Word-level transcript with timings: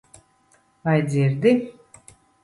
Vai 0.83 1.01
dzirdi? 1.07 1.51